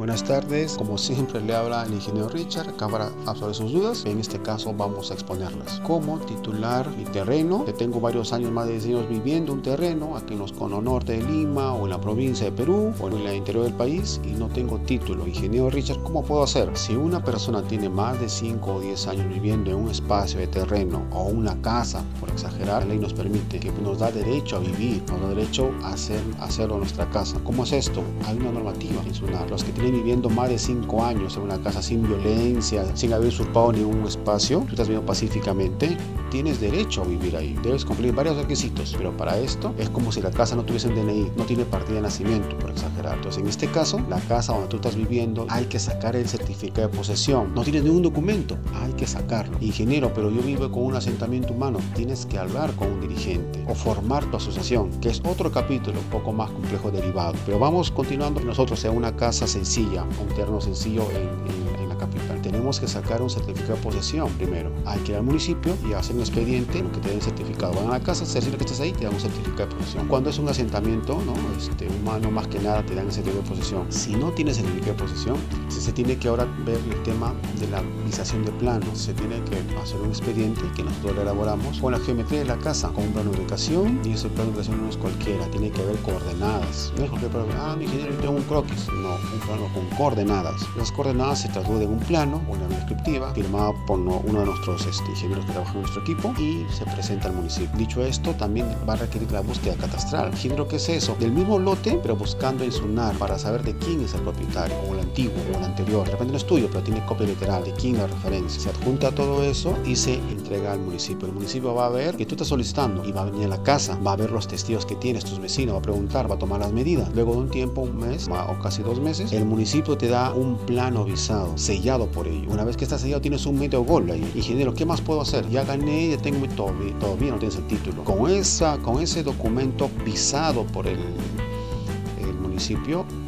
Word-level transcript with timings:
buenas 0.00 0.24
tardes. 0.24 0.78
Como 0.78 0.96
siempre 0.96 1.42
le 1.42 1.54
habla 1.54 1.84
el 1.84 1.92
ingeniero 1.92 2.30
Richard, 2.30 2.70
acá 2.70 2.88
para 2.88 3.10
absorber 3.26 3.54
sus 3.54 3.70
dudas. 3.70 4.06
En 4.06 4.18
este 4.18 4.40
caso 4.40 4.72
vamos 4.72 5.10
a 5.10 5.14
exponerlas. 5.14 5.78
Cómo 5.80 6.18
titular 6.20 6.88
mi 6.96 7.04
terreno, 7.04 7.66
que 7.66 7.74
tengo 7.74 8.00
varios 8.00 8.32
años, 8.32 8.50
más 8.50 8.66
de 8.66 8.80
10 8.80 8.86
años 8.86 9.08
viviendo 9.10 9.52
un 9.52 9.60
terreno 9.60 10.16
aquí 10.16 10.32
en 10.32 10.38
los 10.38 10.52
cono 10.52 10.80
norte 10.80 11.18
de 11.18 11.22
Lima 11.22 11.74
o 11.74 11.84
en 11.84 11.90
la 11.90 12.00
provincia 12.00 12.46
de 12.46 12.52
Perú 12.52 12.94
o 12.98 13.08
en 13.08 13.18
el 13.18 13.36
interior 13.36 13.64
del 13.64 13.74
país 13.74 14.22
y 14.24 14.28
no 14.28 14.48
tengo 14.48 14.78
título. 14.78 15.26
Ingeniero 15.26 15.68
Richard, 15.68 16.02
¿cómo 16.02 16.24
puedo 16.24 16.44
hacer? 16.44 16.74
Si 16.78 16.96
una 16.96 17.22
persona 17.22 17.60
tiene 17.60 17.90
más 17.90 18.18
de 18.18 18.30
5 18.30 18.72
o 18.72 18.80
10 18.80 19.06
años 19.06 19.28
viviendo 19.28 19.70
en 19.70 19.76
un 19.76 19.90
espacio 19.90 20.40
de 20.40 20.46
terreno 20.46 21.04
o 21.12 21.24
una 21.24 21.60
casa, 21.60 22.02
por 22.20 22.30
exagerar, 22.30 22.84
la 22.84 22.88
ley 22.88 22.98
nos 22.98 23.12
permite 23.12 23.60
que 23.60 23.70
nos 23.70 23.98
da 23.98 24.10
derecho 24.10 24.56
a 24.56 24.60
vivir, 24.60 25.02
nos 25.10 25.20
da 25.20 25.28
derecho 25.28 25.70
a 25.82 25.90
hacer, 25.90 26.22
hacerlo 26.40 26.76
en 26.76 26.80
nuestra 26.80 27.06
casa. 27.10 27.38
¿Cómo 27.44 27.64
es 27.64 27.72
esto? 27.72 28.02
Hay 28.26 28.38
una 28.38 28.52
normativa 28.52 29.02
los 29.50 29.64
que 29.64 29.72
tienen 29.72 29.89
viviendo 29.90 30.28
más 30.28 30.48
de 30.48 30.58
5 30.58 31.04
años 31.04 31.36
en 31.36 31.42
una 31.42 31.60
casa 31.62 31.82
sin 31.82 32.02
violencia, 32.02 32.84
sin 32.94 33.12
haber 33.12 33.28
usurpado 33.28 33.72
ningún 33.72 34.06
espacio, 34.06 34.60
tú 34.60 34.70
estás 34.70 34.88
viviendo 34.88 35.06
pacíficamente, 35.06 35.96
tienes 36.30 36.60
derecho 36.60 37.02
a 37.02 37.04
vivir 37.06 37.36
ahí. 37.36 37.56
Debes 37.62 37.84
cumplir 37.84 38.14
varios 38.14 38.36
requisitos, 38.36 38.94
pero 38.96 39.16
para 39.16 39.38
esto 39.38 39.74
es 39.78 39.90
como 39.90 40.12
si 40.12 40.20
la 40.20 40.30
casa 40.30 40.56
no 40.56 40.64
tuviese 40.64 40.88
un 40.88 40.94
DNI, 40.94 41.32
no 41.36 41.44
tiene 41.44 41.64
partida 41.64 41.96
de 41.96 42.02
nacimiento, 42.02 42.56
por 42.58 42.70
exagerar. 42.70 43.16
Entonces, 43.16 43.42
en 43.42 43.48
este 43.48 43.66
caso, 43.68 44.00
la 44.08 44.20
casa 44.20 44.52
donde 44.52 44.68
tú 44.68 44.76
estás 44.76 44.96
viviendo, 44.96 45.46
hay 45.48 45.64
que 45.64 45.78
sacar 45.78 46.16
el 46.16 46.28
certificado 46.28 46.88
de 46.88 46.96
posesión. 46.96 47.54
No 47.54 47.62
tienes 47.62 47.84
ningún 47.84 48.02
documento, 48.02 48.56
hay 48.74 48.92
que 48.92 49.06
sacarlo. 49.06 49.56
Ingeniero, 49.60 50.12
pero 50.14 50.30
yo 50.30 50.42
vivo 50.42 50.70
con 50.70 50.84
un 50.84 50.96
asentamiento 50.96 51.52
humano, 51.52 51.78
tienes 51.94 52.26
que 52.26 52.38
hablar 52.38 52.72
con 52.76 52.92
un 52.92 53.00
dirigente 53.00 53.64
o 53.68 53.74
formar 53.74 54.24
tu 54.30 54.36
asociación, 54.36 54.90
que 55.00 55.08
es 55.08 55.20
otro 55.24 55.50
capítulo 55.50 55.98
un 55.98 56.06
poco 56.06 56.32
más 56.32 56.50
complejo 56.50 56.90
derivado. 56.90 57.34
Pero 57.46 57.58
vamos 57.58 57.90
continuando 57.90 58.40
nosotros 58.40 58.80
sea 58.80 58.90
una 58.90 59.14
casa 59.16 59.46
sencilla, 59.46 59.79
un 59.88 60.28
terreno 60.34 60.60
sencillo 60.60 61.08
en, 61.10 61.89
capital 62.00 62.40
tenemos 62.42 62.80
que 62.80 62.88
sacar 62.88 63.22
un 63.22 63.30
certificado 63.30 63.76
de 63.76 63.82
posesión 63.82 64.28
primero. 64.32 64.72
Hay 64.86 64.98
que 65.00 65.12
ir 65.12 65.18
al 65.18 65.24
municipio 65.24 65.76
y 65.88 65.92
hacer 65.92 66.16
un 66.16 66.22
expediente 66.22 66.82
que 66.82 67.00
te 67.00 67.10
den 67.10 67.20
certificado. 67.20 67.74
Van 67.74 67.86
a 67.88 67.98
la 67.98 68.00
casa, 68.00 68.24
se 68.24 68.40
que 68.40 68.64
estás 68.64 68.80
ahí, 68.80 68.92
te 68.92 69.04
dan 69.04 69.14
un 69.14 69.20
certificado 69.20 69.68
de 69.68 69.76
posesión. 69.76 70.08
Cuando 70.08 70.30
es 70.30 70.38
un 70.38 70.48
asentamiento 70.48 71.20
¿no? 71.24 71.34
este, 71.56 71.88
humano, 71.88 72.30
más 72.30 72.48
que 72.48 72.58
nada 72.58 72.84
te 72.84 72.94
dan 72.94 73.06
el 73.06 73.12
certificado 73.12 73.42
de 73.42 73.48
posesión. 73.50 73.92
Si 73.92 74.16
no 74.16 74.32
tienes 74.32 74.56
certificado 74.56 74.92
de 74.92 74.98
posesión, 74.98 75.36
se 75.68 75.92
tiene 75.92 76.16
que 76.16 76.28
ahora 76.28 76.46
ver 76.64 76.78
el 76.78 77.02
tema 77.02 77.34
de 77.58 77.68
la 77.68 77.82
visación 78.04 78.44
de 78.44 78.52
planos. 78.52 78.98
Se 78.98 79.12
tiene 79.14 79.42
que 79.44 79.56
hacer 79.76 80.00
un 80.00 80.08
expediente 80.08 80.62
que 80.74 80.82
nosotros 80.82 81.18
elaboramos 81.18 81.78
con 81.78 81.92
la 81.92 81.98
geometría 81.98 82.40
de 82.40 82.46
la 82.46 82.58
casa, 82.58 82.88
con 82.88 83.04
un 83.04 83.12
plano 83.12 83.30
de 83.30 83.40
ubicación 83.40 84.00
y 84.04 84.12
ese 84.12 84.28
plano 84.28 84.50
de 84.50 84.58
ubicación 84.58 84.82
no 84.82 84.88
es 84.88 84.96
cualquiera, 84.96 85.46
tiene 85.50 85.70
que 85.70 85.82
haber 85.82 85.96
coordenadas. 85.98 86.92
No 86.96 87.04
es 87.04 87.10
cualquier 87.10 87.32
plano, 87.32 87.48
ah, 87.58 87.76
mi 87.76 87.84
ingeniero, 87.84 88.14
tengo 88.16 88.34
un 88.34 88.42
croquis. 88.44 88.88
No, 88.88 89.14
un 89.14 89.40
plano 89.46 89.68
con 89.74 89.86
coordenadas. 89.96 90.60
Las 90.76 90.92
coordenadas 90.92 91.42
se 91.42 91.48
traducen 91.48 91.82
en 91.82 91.89
un 91.90 91.98
plano 91.98 92.40
una 92.48 92.66
descriptiva 92.68 93.32
firmada 93.34 93.72
por 93.86 93.98
uno 93.98 94.22
de 94.22 94.46
nuestros 94.46 94.86
este, 94.86 95.10
ingenieros 95.10 95.44
que 95.46 95.52
trabaja 95.52 95.72
en 95.74 95.80
nuestro 95.80 96.02
equipo 96.02 96.34
y 96.38 96.66
se 96.72 96.84
presenta 96.84 97.28
al 97.28 97.34
municipio. 97.34 97.70
Dicho 97.76 98.04
esto, 98.04 98.32
también 98.34 98.66
va 98.88 98.94
a 98.94 98.96
requerir 98.96 99.30
la 99.32 99.40
búsqueda 99.40 99.74
catastral. 99.76 100.30
Ingeniero, 100.32 100.68
¿qué 100.68 100.76
es 100.76 100.88
eso? 100.88 101.16
Del 101.18 101.32
mismo 101.32 101.58
lote, 101.58 101.98
pero 102.02 102.16
buscando 102.16 102.64
en 102.64 102.72
SUNAR 102.72 103.14
para 103.16 103.38
saber 103.38 103.62
de 103.62 103.76
quién 103.76 104.00
es 104.02 104.14
el 104.14 104.22
propietario, 104.22 104.76
o 104.88 104.94
el 104.94 105.00
antiguo, 105.00 105.34
o 105.52 105.58
el 105.58 105.64
anterior. 105.64 106.04
De 106.04 106.12
repente 106.12 106.32
no 106.32 106.38
es 106.38 106.46
tuyo, 106.46 106.68
pero 106.70 106.82
tiene 106.82 107.04
copia 107.06 107.26
literal 107.26 107.64
de 107.64 107.72
quién 107.72 107.98
la 107.98 108.06
referencia. 108.06 108.60
Se 108.60 108.70
adjunta 108.70 109.12
todo 109.12 109.42
eso 109.42 109.76
y 109.84 109.96
se 109.96 110.14
entrega 110.14 110.72
al 110.72 110.80
municipio. 110.80 111.28
El 111.28 111.34
municipio 111.34 111.74
va 111.74 111.86
a 111.86 111.90
ver 111.90 112.16
que 112.16 112.26
tú 112.26 112.34
estás 112.34 112.48
solicitando 112.48 113.04
y 113.04 113.12
va 113.12 113.22
a 113.22 113.24
venir 113.26 113.44
a 113.44 113.48
la 113.48 113.62
casa, 113.62 113.98
va 114.06 114.12
a 114.12 114.16
ver 114.16 114.30
los 114.30 114.48
testigos 114.48 114.86
que 114.86 114.96
tienes, 114.96 115.24
tus 115.24 115.40
vecinos, 115.40 115.74
va 115.74 115.78
a 115.78 115.82
preguntar, 115.82 116.30
va 116.30 116.34
a 116.34 116.38
tomar 116.38 116.60
las 116.60 116.72
medidas. 116.72 117.10
Luego 117.14 117.32
de 117.32 117.38
un 117.38 117.50
tiempo, 117.50 117.82
un 117.82 117.98
mes 117.98 118.28
o 118.28 118.62
casi 118.62 118.82
dos 118.82 119.00
meses, 119.00 119.32
el 119.32 119.44
municipio 119.44 119.96
te 119.96 120.08
da 120.08 120.32
un 120.32 120.56
plano 120.58 121.04
visado, 121.04 121.56
sellado 121.80 122.10
por 122.10 122.26
ello. 122.26 122.50
Una 122.50 122.64
vez 122.64 122.76
que 122.76 122.84
estás 122.84 123.00
sellado 123.00 123.22
tienes 123.22 123.46
un 123.46 123.58
medio 123.58 123.82
gol 123.82 124.10
ahí. 124.10 124.30
Ingeniero, 124.34 124.74
¿qué 124.74 124.84
más 124.84 125.00
puedo 125.00 125.22
hacer? 125.22 125.48
Ya 125.48 125.64
gané, 125.64 126.10
ya 126.10 126.18
tengo 126.18 126.46
todo, 126.48 126.74
todavía 126.98 127.32
no 127.32 127.38
tienes 127.38 127.56
el 127.56 127.66
título. 127.66 128.04
Con, 128.04 128.30
esa, 128.30 128.78
con 128.78 129.02
ese 129.02 129.22
documento 129.22 129.90
visado 130.04 130.64
por 130.66 130.86
el, 130.86 130.98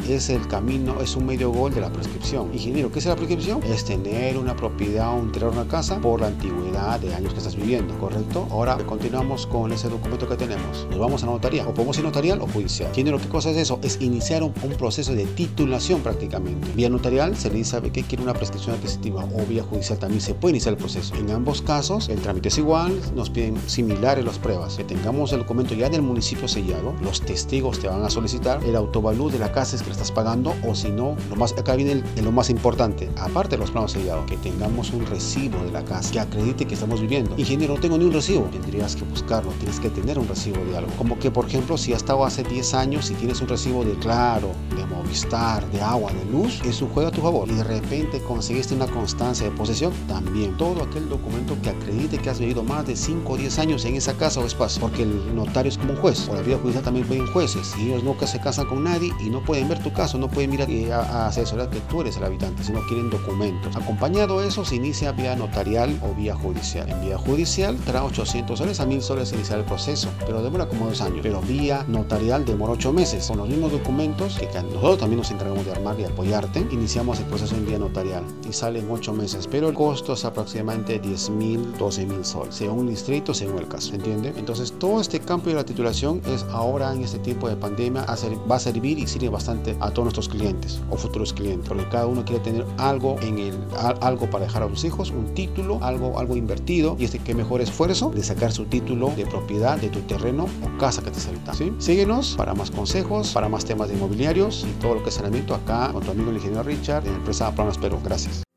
es 0.09 0.29
el 0.29 0.47
camino, 0.47 1.01
es 1.01 1.17
un 1.17 1.25
medio 1.25 1.51
gol 1.51 1.73
de 1.73 1.81
la 1.81 1.91
prescripción. 1.91 2.51
Ingeniero, 2.53 2.93
¿qué 2.93 2.99
es 2.99 3.07
la 3.07 3.17
prescripción? 3.17 3.63
Es 3.63 3.83
tener 3.83 4.37
una 4.37 4.55
propiedad 4.55 5.19
un 5.19 5.33
terreno 5.33 5.53
una 5.53 5.67
casa 5.67 5.99
por 6.01 6.21
la 6.21 6.27
antigüedad 6.27 7.01
de 7.01 7.15
años 7.15 7.33
que 7.33 7.39
estás 7.39 7.57
viviendo, 7.57 7.99
¿correcto? 7.99 8.47
Ahora 8.51 8.77
continuamos 8.77 9.47
con 9.47 9.73
ese 9.73 9.89
documento 9.89 10.29
que 10.29 10.37
tenemos. 10.37 10.87
Nos 10.91 10.99
vamos 10.99 11.23
a 11.23 11.27
la 11.27 11.33
notaría, 11.33 11.67
o 11.67 11.73
podemos 11.73 11.97
ir 11.97 12.05
notarial 12.05 12.43
o 12.43 12.47
judicial. 12.47 12.91
Ingeniero, 12.91 13.19
¿qué 13.19 13.29
cosa 13.29 13.51
es 13.51 13.57
eso? 13.57 13.79
Es 13.83 14.03
iniciar 14.03 14.43
un, 14.43 14.53
proceso 14.53 15.15
de 15.15 15.25
titulación 15.25 16.01
prácticamente. 16.03 16.69
Vía 16.75 16.91
notarial 16.91 17.35
se 17.35 17.51
le 17.51 17.65
sabe 17.65 17.91
que 17.91 18.03
quiere 18.03 18.23
una 18.23 18.35
prescripción 18.35 18.77
adquisitiva 18.77 19.25
o 19.25 19.47
vía 19.47 19.63
judicial 19.63 19.99
también 19.99 20.21
se 20.21 20.35
puede 20.35 20.53
iniciar 20.53 20.75
el 20.75 20.79
proceso. 20.79 21.15
En 21.15 21.31
ambos 21.31 21.63
casos 21.63 22.11
el 22.11 22.21
trámite 22.21 22.49
es 22.49 22.59
igual, 22.59 23.01
nos 23.15 23.31
piden 23.31 23.57
similares 23.67 24.25
las 24.25 24.39
pruebas. 24.39 24.77
Que 24.77 24.85
tengamos 24.85 25.33
el 25.33 25.41
documento 25.41 25.75
ya 25.75 25.89
del 25.89 26.03
municipio 26.03 26.49
sellado, 26.49 26.95
los 27.03 27.23
testigos 27.23 27.79
te 27.79 27.89
van 27.89 28.03
a 28.03 28.11
solicitar 28.11 28.63
el 28.65 28.77
autovalú 28.77 29.22
de 29.31 29.39
la 29.39 29.53
casa 29.53 29.77
es 29.77 29.83
que 29.83 29.91
estás 29.91 30.11
pagando 30.11 30.55
o 30.67 30.75
si 30.75 30.91
no, 30.91 31.17
lo 31.29 31.37
más, 31.37 31.53
acá 31.53 31.77
viene 31.77 32.03
lo 32.23 32.33
más 32.33 32.51
importante, 32.51 33.11
aparte 33.17 33.57
de 33.57 33.59
los 33.59 33.71
planos 33.71 33.93
sellados, 33.93 34.27
que 34.27 34.37
tengamos 34.39 34.93
un 34.93 35.07
recibo 35.07 35.63
de 35.65 35.71
la 35.71 35.85
casa 35.85 36.11
que 36.11 36.21
acredite 36.21 36.67
que 36.67 36.75
estamos 36.75 37.01
viviendo. 37.01 37.35
Ingeniero, 37.37 37.75
no 37.75 37.81
tengo 37.81 37.99
ni 37.99 38.05
un 38.05 38.13
recibo, 38.13 38.45
tendrías 38.53 38.97
que 38.97 39.05
buscarlo, 39.05 39.51
tienes 39.59 39.81
que 39.81 39.91
tener 39.91 40.19
un 40.19 40.29
recibo 40.29 40.65
de 40.65 40.77
algo. 40.77 40.91
Como 40.97 41.19
que, 41.19 41.31
por 41.31 41.47
ejemplo, 41.47 41.77
si 41.77 41.93
has 41.93 41.99
estado 41.99 42.25
hace 42.25 42.43
10 42.43 42.75
años 42.75 43.11
y 43.11 43.15
tienes 43.15 43.41
un 43.41 43.49
recibo 43.49 43.85
de 43.85 43.95
Claro, 43.95 44.51
de 44.77 44.85
Movistar, 44.87 45.69
de 45.71 45.81
agua, 45.81 46.13
de 46.13 46.25
luz, 46.27 46.61
es 46.65 46.83
un 46.83 46.89
juego 46.91 47.09
a 47.09 47.13
tu 47.13 47.21
favor. 47.21 47.49
Y 47.49 47.55
de 47.55 47.65
repente 47.65 48.21
conseguiste 48.23 48.75
una 48.75 48.87
constancia 48.87 49.49
de 49.49 49.53
posesión, 49.57 49.93
también. 50.09 50.57
Todo 50.57 50.83
aquel 50.83 51.09
documento 51.09 51.57
que 51.63 51.71
acredite 51.71 52.19
que 52.19 52.31
has 52.31 52.39
vivido 52.39 52.63
más 52.63 52.87
de 52.87 52.97
5 52.97 53.33
o 53.33 53.37
10 53.37 53.59
años 53.59 53.85
en 53.85 53.97
esa 53.97 54.15
casa 54.15 54.41
o 54.41 54.47
espacio. 54.47 54.81
Porque 54.81 55.03
el 55.03 55.35
notario 55.35 55.71
es 55.71 55.79
como 55.79 55.93
un 55.93 55.99
juez, 55.99 56.29
o 56.29 56.35
la 56.35 56.43
vida 56.43 56.59
judicial 56.59 56.85
también 56.85 57.07
pueden 57.07 57.27
jueces. 57.29 57.73
Y 57.79 57.89
ellos 57.89 58.03
nunca 58.03 58.27
se 58.27 58.41
casan 58.41 58.67
con 58.67 58.85
nadie 58.85 59.12
y 59.21 59.31
no 59.31 59.43
pueden 59.43 59.69
ver 59.69 59.83
tu 59.83 59.93
caso, 59.93 60.19
no 60.19 60.29
pueden 60.29 60.51
mirar 60.51 60.69
a, 60.93 61.01
a 61.01 61.27
asesorar 61.29 61.71
que 61.71 61.81
tú 61.81 62.01
eres 62.01 62.17
el 62.17 62.25
habitante, 62.25 62.65
sino 62.65 62.81
quieren 62.87 63.11
documentos. 63.11 63.75
Acompañado 63.77 64.41
de 64.41 64.49
eso, 64.49 64.65
se 64.65 64.77
inicia 64.77 65.13
vía 65.13 65.37
notarial 65.37 65.99
o 66.03 66.15
vía 66.15 66.35
judicial. 66.35 66.89
En 66.91 67.01
vía 67.01 67.19
judicial, 67.19 67.77
trae 67.85 68.03
800 68.03 68.59
soles 68.59 68.81
a 68.81 68.87
1000 68.87 69.03
soles 69.03 69.33
iniciar 69.33 69.59
el 69.59 69.65
proceso, 69.65 70.09
pero 70.27 70.43
demora 70.43 70.69
como 70.69 70.87
dos 70.87 71.01
años. 71.01 71.21
Pero 71.23 71.41
vía 71.43 71.85
notarial 71.89 72.45
demora 72.45 72.73
8 72.73 72.93
meses. 72.93 73.27
Con 73.27 73.39
los 73.39 73.49
mismos 73.49 73.73
documentos 73.73 74.39
que 74.39 74.47
nosotros 74.47 74.99
también 74.99 75.19
nos 75.19 75.31
encargamos 75.31 75.65
de 75.65 75.73
armar 75.73 75.99
y 75.99 76.05
apoyarte, 76.05 76.67
iniciamos 76.71 77.19
el 77.19 77.27
proceso 77.27 77.55
en 77.55 77.67
vía 77.67 77.79
notarial 77.79 78.25
y 78.49 78.53
sale 78.53 78.81
en 78.81 78.91
8 78.91 79.13
meses. 79.13 79.49
Pero 79.51 79.69
el 79.69 79.75
costo 79.75 80.13
es 80.15 80.25
aproximadamente 80.25 80.99
10 80.99 81.31
mil, 81.31 81.77
12 81.79 82.07
mil 82.07 82.25
soles, 82.25 82.55
según 82.55 82.81
un 82.81 82.89
distrito, 82.89 83.35
según 83.35 83.59
el 83.59 83.69
caso. 83.69 83.95
¿Entiende? 83.95 84.33
Entonces, 84.37 84.73
todo 84.79 85.01
este 85.01 85.21
campo 85.21 85.49
de 85.49 85.55
la 85.57 85.65
titulación 85.65 86.21
es 86.27 86.45
ahora 86.51 86.93
en 86.93 87.03
este 87.03 87.19
tiempo 87.19 87.49
de 87.49 87.57
pandemia 87.57 88.05
va 88.51 88.57
a 88.57 88.59
servir 88.59 88.99
y 89.03 89.07
sirve 89.07 89.29
bastante 89.29 89.77
a 89.81 89.91
todos 89.91 90.05
nuestros 90.05 90.29
clientes 90.29 90.81
o 90.91 90.97
futuros 90.97 91.33
clientes, 91.33 91.69
porque 91.69 91.89
cada 91.89 92.07
uno 92.07 92.25
quiere 92.25 92.43
tener 92.43 92.65
algo 92.79 93.17
en 93.21 93.39
el 93.39 93.59
algo 94.01 94.29
para 94.31 94.45
dejar 94.45 94.63
a 94.63 94.69
sus 94.69 94.85
hijos, 94.85 95.11
un 95.11 95.35
título, 95.35 95.79
algo 95.83 96.19
algo 96.19 96.37
invertido 96.37 96.97
y 96.99 97.05
este 97.05 97.19
que 97.19 97.35
mejor 97.35 97.61
esfuerzo 97.61 98.11
de 98.11 98.23
sacar 98.23 98.53
su 98.53 98.65
título 98.67 99.13
de 99.17 99.27
propiedad 99.27 99.79
de 99.79 99.89
tu 99.89 100.01
terreno 100.01 100.47
o 100.63 100.79
casa 100.79 101.03
que 101.03 101.11
te 101.11 101.21
habitando. 101.29 101.55
¿sí? 101.55 101.73
Síguenos 101.79 102.35
para 102.37 102.55
más 102.55 102.71
consejos, 102.71 103.33
para 103.33 103.49
más 103.49 103.65
temas 103.65 103.89
de 103.89 103.95
inmobiliarios 103.95 104.67
y 104.69 104.81
todo 104.81 104.95
lo 104.95 105.03
que 105.03 105.09
es 105.09 105.15
saneamiento 105.15 105.55
acá 105.55 105.91
con 105.93 106.03
tu 106.03 106.11
amigo 106.11 106.31
el 106.31 106.37
ingeniero 106.37 106.63
Richard 106.63 107.05
de 107.05 107.11
la 107.11 107.17
empresa 107.17 107.53
Planas 107.55 107.79
Perú. 107.79 107.99
Gracias. 108.05 108.52